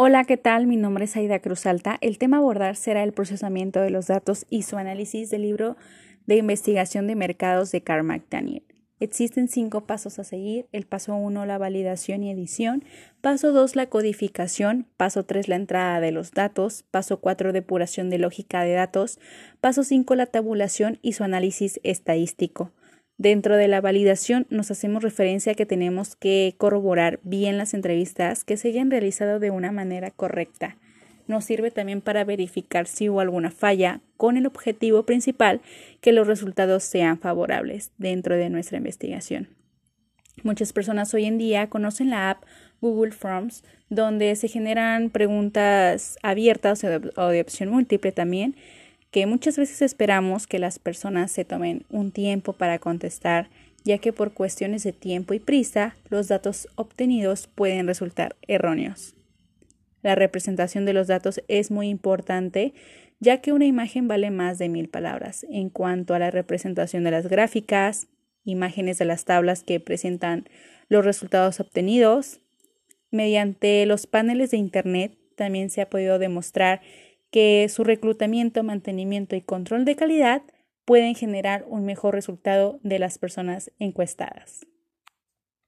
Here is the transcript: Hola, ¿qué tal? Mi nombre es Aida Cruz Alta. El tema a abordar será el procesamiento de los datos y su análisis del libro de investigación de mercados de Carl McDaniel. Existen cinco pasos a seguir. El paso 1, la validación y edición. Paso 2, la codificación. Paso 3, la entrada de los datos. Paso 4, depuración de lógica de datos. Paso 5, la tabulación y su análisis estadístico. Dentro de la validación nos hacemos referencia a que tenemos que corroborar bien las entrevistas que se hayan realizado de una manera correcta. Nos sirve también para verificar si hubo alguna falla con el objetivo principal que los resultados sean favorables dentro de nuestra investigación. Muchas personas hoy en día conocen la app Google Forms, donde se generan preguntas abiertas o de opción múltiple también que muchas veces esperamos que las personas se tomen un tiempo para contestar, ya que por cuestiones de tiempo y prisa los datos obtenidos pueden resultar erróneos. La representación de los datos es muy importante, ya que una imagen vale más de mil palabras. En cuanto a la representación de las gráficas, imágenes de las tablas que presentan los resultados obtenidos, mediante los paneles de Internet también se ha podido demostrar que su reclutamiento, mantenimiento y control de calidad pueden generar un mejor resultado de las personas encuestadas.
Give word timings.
Hola, 0.00 0.22
¿qué 0.22 0.36
tal? 0.36 0.68
Mi 0.68 0.76
nombre 0.76 1.06
es 1.06 1.16
Aida 1.16 1.40
Cruz 1.40 1.66
Alta. 1.66 1.98
El 2.00 2.18
tema 2.18 2.36
a 2.36 2.38
abordar 2.38 2.76
será 2.76 3.02
el 3.02 3.12
procesamiento 3.12 3.80
de 3.80 3.90
los 3.90 4.06
datos 4.06 4.46
y 4.48 4.62
su 4.62 4.76
análisis 4.76 5.28
del 5.28 5.42
libro 5.42 5.76
de 6.24 6.36
investigación 6.36 7.08
de 7.08 7.16
mercados 7.16 7.72
de 7.72 7.80
Carl 7.80 8.04
McDaniel. 8.04 8.62
Existen 9.00 9.48
cinco 9.48 9.86
pasos 9.86 10.20
a 10.20 10.22
seguir. 10.22 10.68
El 10.70 10.86
paso 10.86 11.16
1, 11.16 11.44
la 11.46 11.58
validación 11.58 12.22
y 12.22 12.30
edición. 12.30 12.84
Paso 13.20 13.50
2, 13.50 13.74
la 13.74 13.86
codificación. 13.86 14.86
Paso 14.96 15.24
3, 15.24 15.48
la 15.48 15.56
entrada 15.56 15.98
de 15.98 16.12
los 16.12 16.30
datos. 16.30 16.84
Paso 16.92 17.18
4, 17.18 17.52
depuración 17.52 18.08
de 18.08 18.18
lógica 18.18 18.62
de 18.62 18.74
datos. 18.74 19.18
Paso 19.60 19.82
5, 19.82 20.14
la 20.14 20.26
tabulación 20.26 21.00
y 21.02 21.14
su 21.14 21.24
análisis 21.24 21.80
estadístico. 21.82 22.70
Dentro 23.18 23.56
de 23.56 23.66
la 23.66 23.80
validación 23.80 24.46
nos 24.48 24.70
hacemos 24.70 25.02
referencia 25.02 25.52
a 25.52 25.54
que 25.56 25.66
tenemos 25.66 26.14
que 26.14 26.54
corroborar 26.56 27.18
bien 27.24 27.58
las 27.58 27.74
entrevistas 27.74 28.44
que 28.44 28.56
se 28.56 28.68
hayan 28.68 28.92
realizado 28.92 29.40
de 29.40 29.50
una 29.50 29.72
manera 29.72 30.12
correcta. 30.12 30.76
Nos 31.26 31.44
sirve 31.44 31.72
también 31.72 32.00
para 32.00 32.22
verificar 32.22 32.86
si 32.86 33.08
hubo 33.08 33.18
alguna 33.18 33.50
falla 33.50 34.00
con 34.16 34.36
el 34.36 34.46
objetivo 34.46 35.02
principal 35.02 35.60
que 36.00 36.12
los 36.12 36.28
resultados 36.28 36.84
sean 36.84 37.18
favorables 37.18 37.90
dentro 37.98 38.36
de 38.36 38.50
nuestra 38.50 38.78
investigación. 38.78 39.48
Muchas 40.44 40.72
personas 40.72 41.12
hoy 41.12 41.24
en 41.24 41.38
día 41.38 41.68
conocen 41.68 42.10
la 42.10 42.30
app 42.30 42.44
Google 42.80 43.10
Forms, 43.10 43.64
donde 43.90 44.36
se 44.36 44.46
generan 44.46 45.10
preguntas 45.10 46.18
abiertas 46.22 46.84
o 46.84 47.28
de 47.28 47.40
opción 47.40 47.68
múltiple 47.68 48.12
también 48.12 48.54
que 49.10 49.26
muchas 49.26 49.56
veces 49.56 49.82
esperamos 49.82 50.46
que 50.46 50.58
las 50.58 50.78
personas 50.78 51.32
se 51.32 51.44
tomen 51.44 51.84
un 51.88 52.12
tiempo 52.12 52.52
para 52.52 52.78
contestar, 52.78 53.48
ya 53.84 53.98
que 53.98 54.12
por 54.12 54.32
cuestiones 54.32 54.82
de 54.84 54.92
tiempo 54.92 55.34
y 55.34 55.38
prisa 55.38 55.96
los 56.10 56.28
datos 56.28 56.68
obtenidos 56.74 57.46
pueden 57.46 57.86
resultar 57.86 58.36
erróneos. 58.46 59.14
La 60.02 60.14
representación 60.14 60.84
de 60.84 60.92
los 60.92 61.06
datos 61.06 61.42
es 61.48 61.70
muy 61.70 61.88
importante, 61.88 62.74
ya 63.20 63.40
que 63.40 63.52
una 63.52 63.64
imagen 63.64 64.08
vale 64.08 64.30
más 64.30 64.58
de 64.58 64.68
mil 64.68 64.88
palabras. 64.88 65.44
En 65.50 65.70
cuanto 65.70 66.14
a 66.14 66.18
la 66.18 66.30
representación 66.30 67.02
de 67.04 67.10
las 67.10 67.28
gráficas, 67.28 68.08
imágenes 68.44 68.98
de 68.98 69.06
las 69.06 69.24
tablas 69.24 69.62
que 69.62 69.80
presentan 69.80 70.48
los 70.88 71.04
resultados 71.04 71.60
obtenidos, 71.60 72.40
mediante 73.10 73.84
los 73.86 74.06
paneles 74.06 74.50
de 74.50 74.58
Internet 74.58 75.18
también 75.34 75.70
se 75.70 75.80
ha 75.80 75.90
podido 75.90 76.18
demostrar 76.18 76.80
que 77.30 77.68
su 77.68 77.84
reclutamiento, 77.84 78.62
mantenimiento 78.62 79.36
y 79.36 79.42
control 79.42 79.84
de 79.84 79.96
calidad 79.96 80.42
pueden 80.84 81.14
generar 81.14 81.64
un 81.68 81.84
mejor 81.84 82.14
resultado 82.14 82.80
de 82.82 82.98
las 82.98 83.18
personas 83.18 83.70
encuestadas. 83.78 84.66